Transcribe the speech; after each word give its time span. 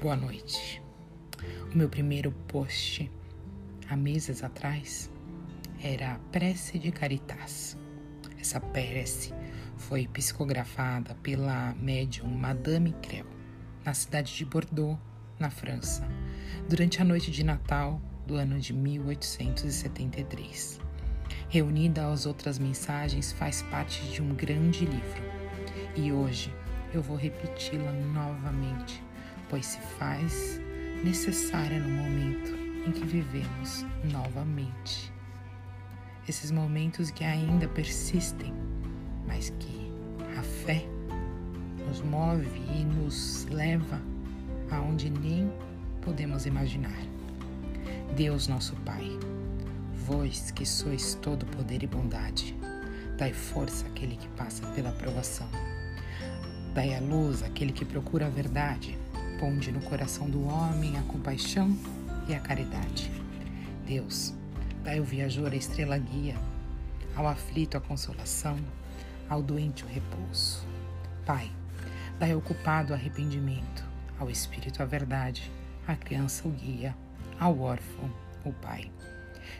Boa 0.00 0.14
noite. 0.14 0.80
O 1.74 1.76
meu 1.76 1.88
primeiro 1.88 2.30
post 2.46 3.10
há 3.88 3.96
meses 3.96 4.44
atrás 4.44 5.10
era 5.82 6.12
a 6.12 6.18
prece 6.30 6.78
de 6.78 6.92
Caritas. 6.92 7.76
Essa 8.38 8.60
prece 8.60 9.34
foi 9.76 10.06
psicografada 10.06 11.16
pela 11.16 11.74
médium 11.74 12.28
Madame 12.28 12.92
Creu, 13.02 13.26
na 13.84 13.92
cidade 13.92 14.36
de 14.36 14.44
Bordeaux, 14.44 14.96
na 15.36 15.50
França, 15.50 16.06
durante 16.68 17.02
a 17.02 17.04
noite 17.04 17.32
de 17.32 17.42
Natal 17.42 18.00
do 18.24 18.36
ano 18.36 18.60
de 18.60 18.72
1873. 18.72 20.78
Reunida 21.48 22.06
às 22.06 22.24
outras 22.24 22.56
mensagens, 22.56 23.32
faz 23.32 23.62
parte 23.62 24.00
de 24.12 24.22
um 24.22 24.32
grande 24.32 24.84
livro. 24.84 25.24
E 25.96 26.12
hoje 26.12 26.54
eu 26.94 27.02
vou 27.02 27.16
repeti-la 27.16 27.90
novamente 27.90 29.07
pois 29.48 29.66
se 29.66 29.80
faz 29.98 30.60
necessária 31.04 31.78
no 31.78 31.88
momento 31.88 32.54
em 32.86 32.92
que 32.92 33.04
vivemos 33.04 33.84
novamente. 34.04 35.12
Esses 36.28 36.50
momentos 36.50 37.10
que 37.10 37.24
ainda 37.24 37.68
persistem, 37.68 38.52
mas 39.26 39.50
que 39.58 39.92
a 40.38 40.42
fé 40.42 40.84
nos 41.86 42.02
move 42.02 42.60
e 42.76 42.84
nos 42.84 43.46
leva 43.46 44.00
aonde 44.70 45.08
nem 45.08 45.50
podemos 46.02 46.44
imaginar. 46.44 46.98
Deus, 48.14 48.48
nosso 48.48 48.74
Pai, 48.76 49.06
vós 50.06 50.50
que 50.50 50.66
sois 50.66 51.14
todo 51.14 51.46
poder 51.46 51.82
e 51.82 51.86
bondade, 51.86 52.54
dai 53.16 53.32
força 53.32 53.86
àquele 53.86 54.16
que 54.16 54.28
passa 54.28 54.66
pela 54.68 54.92
provação. 54.92 55.48
Dai 56.74 56.94
a 56.94 57.00
luz 57.00 57.42
àquele 57.42 57.72
que 57.72 57.84
procura 57.84 58.26
a 58.26 58.30
verdade 58.30 58.98
Ponde 59.38 59.70
no 59.70 59.80
coração 59.82 60.28
do 60.28 60.44
homem 60.48 60.98
a 60.98 61.02
compaixão 61.02 61.70
e 62.26 62.34
a 62.34 62.40
caridade. 62.40 63.08
Deus, 63.86 64.34
dai 64.82 64.98
ao 64.98 65.04
viajor 65.04 65.52
a 65.52 65.56
estrela 65.56 65.96
guia, 65.96 66.34
ao 67.14 67.24
aflito 67.24 67.76
a 67.76 67.80
consolação, 67.80 68.58
ao 69.28 69.40
doente 69.40 69.84
o 69.84 69.86
repouso. 69.86 70.66
Pai, 71.24 71.52
dai 72.18 72.32
ao 72.32 72.40
culpado 72.40 72.92
o 72.92 72.96
arrependimento, 72.96 73.84
ao 74.18 74.28
espírito 74.28 74.82
a 74.82 74.86
verdade, 74.86 75.52
à 75.86 75.94
criança 75.94 76.48
o 76.48 76.50
guia, 76.50 76.96
ao 77.38 77.60
órfão 77.60 78.10
o 78.44 78.52
Pai. 78.52 78.90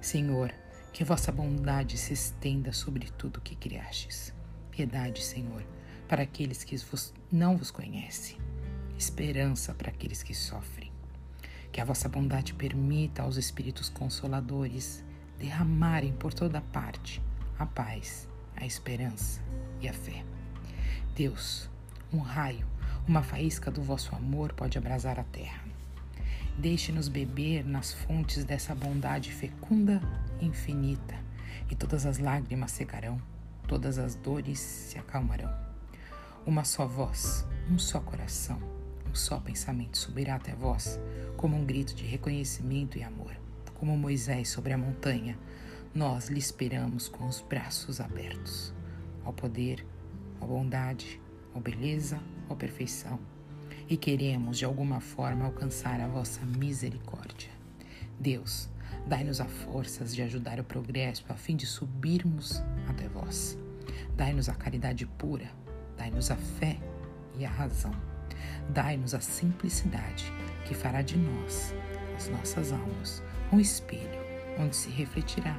Senhor, 0.00 0.54
que 0.92 1.02
vossa 1.02 1.32
bondade 1.32 1.98
se 1.98 2.12
estenda 2.12 2.72
sobre 2.72 3.10
tudo 3.18 3.40
que 3.40 3.56
criastes. 3.56 4.32
Piedade, 4.70 5.24
Senhor, 5.24 5.66
para 6.06 6.22
aqueles 6.22 6.62
que 6.62 6.76
não 7.32 7.56
vos 7.56 7.72
conhecem 7.72 8.38
esperança 9.04 9.74
para 9.74 9.90
aqueles 9.90 10.22
que 10.22 10.34
sofrem. 10.34 10.90
Que 11.70 11.80
a 11.80 11.84
vossa 11.84 12.08
bondade 12.08 12.54
permita 12.54 13.22
aos 13.22 13.36
Espíritos 13.36 13.90
Consoladores 13.90 15.04
derramarem 15.38 16.12
por 16.12 16.32
toda 16.32 16.60
parte 16.60 17.20
a 17.58 17.66
paz, 17.66 18.26
a 18.56 18.64
esperança 18.64 19.42
e 19.80 19.88
a 19.88 19.92
fé. 19.92 20.24
Deus, 21.14 21.68
um 22.12 22.18
raio, 22.18 22.66
uma 23.06 23.22
faísca 23.22 23.70
do 23.70 23.82
vosso 23.82 24.14
amor 24.16 24.54
pode 24.54 24.78
abrasar 24.78 25.20
a 25.20 25.24
terra. 25.24 25.62
Deixe-nos 26.56 27.08
beber 27.08 27.64
nas 27.64 27.92
fontes 27.92 28.44
dessa 28.44 28.74
bondade 28.74 29.32
fecunda 29.32 30.00
e 30.40 30.46
infinita, 30.46 31.16
e 31.68 31.74
todas 31.74 32.06
as 32.06 32.18
lágrimas 32.18 32.70
secarão, 32.70 33.20
todas 33.68 33.98
as 33.98 34.14
dores 34.14 34.60
se 34.60 34.98
acalmarão. 34.98 35.52
Uma 36.46 36.64
só 36.64 36.86
voz, 36.86 37.44
um 37.68 37.78
só 37.78 38.00
coração 38.00 38.83
um 39.14 39.16
só 39.16 39.38
pensamento 39.38 39.96
subirá 39.96 40.34
até 40.34 40.52
vós, 40.56 40.98
como 41.36 41.56
um 41.56 41.64
grito 41.64 41.94
de 41.94 42.04
reconhecimento 42.04 42.98
e 42.98 43.04
amor. 43.04 43.30
Como 43.74 43.96
Moisés 43.96 44.48
sobre 44.48 44.72
a 44.72 44.78
montanha, 44.78 45.38
nós 45.94 46.28
lhe 46.28 46.40
esperamos 46.40 47.06
com 47.06 47.28
os 47.28 47.40
braços 47.40 48.00
abertos. 48.00 48.74
Ao 49.24 49.32
poder, 49.32 49.86
à 50.40 50.44
bondade, 50.44 51.20
à 51.54 51.60
beleza, 51.60 52.20
à 52.50 52.56
perfeição. 52.56 53.20
E 53.88 53.96
queremos, 53.96 54.58
de 54.58 54.64
alguma 54.64 54.98
forma, 55.00 55.44
alcançar 55.44 56.00
a 56.00 56.08
vossa 56.08 56.44
misericórdia. 56.44 57.50
Deus, 58.18 58.68
dai-nos 59.06 59.40
a 59.40 59.44
forças 59.44 60.12
de 60.12 60.22
ajudar 60.22 60.58
o 60.58 60.64
progresso 60.64 61.24
a 61.28 61.34
fim 61.34 61.54
de 61.54 61.66
subirmos 61.66 62.64
até 62.88 63.06
vós. 63.06 63.56
Dai-nos 64.16 64.48
a 64.48 64.54
caridade 64.54 65.06
pura, 65.06 65.48
dai-nos 65.96 66.32
a 66.32 66.36
fé 66.36 66.80
e 67.38 67.44
a 67.44 67.50
razão 67.50 68.13
Dai-nos 68.68 69.14
a 69.14 69.20
simplicidade 69.20 70.32
que 70.64 70.74
fará 70.74 71.02
de 71.02 71.16
nós, 71.16 71.74
as 72.16 72.28
nossas 72.28 72.72
almas, 72.72 73.22
um 73.52 73.60
espelho 73.60 74.24
onde 74.58 74.74
se 74.74 74.88
refletirá 74.90 75.56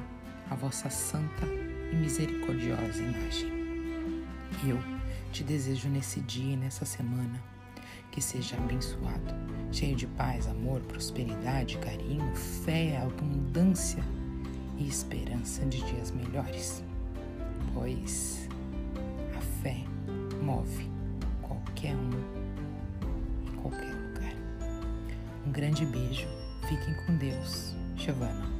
a 0.50 0.54
vossa 0.54 0.90
santa 0.90 1.46
e 1.92 1.96
misericordiosa 1.96 3.02
imagem. 3.02 3.56
Eu 4.66 4.78
te 5.32 5.44
desejo 5.44 5.88
nesse 5.88 6.20
dia 6.20 6.54
e 6.54 6.56
nessa 6.56 6.84
semana 6.84 7.42
que 8.10 8.22
seja 8.22 8.56
abençoado, 8.56 9.34
cheio 9.70 9.94
de 9.94 10.06
paz, 10.06 10.46
amor, 10.46 10.80
prosperidade, 10.82 11.76
carinho, 11.78 12.34
fé, 12.34 12.96
abundância 12.96 14.02
e 14.78 14.88
esperança 14.88 15.64
de 15.66 15.82
dias 15.84 16.10
melhores. 16.10 16.82
Pois 17.74 18.48
a 19.36 19.40
fé 19.62 19.84
move 20.42 20.90
qualquer 21.42 21.94
um 21.94 22.35
grande 25.56 25.86
beijo. 25.86 26.28
Fiquem 26.68 26.94
com 27.06 27.16
Deus. 27.16 27.74
Giovana. 27.96 28.55